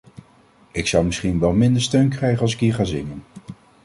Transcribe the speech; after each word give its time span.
Ik 0.71 0.87
zou 0.87 1.05
misschien 1.05 1.39
wel 1.39 1.51
minder 1.53 1.81
steun 1.81 2.09
krijgen 2.09 2.41
als 2.41 2.53
ik 2.53 2.59
hier 2.59 2.73
ga 2.73 2.83
zingen. 2.83 3.23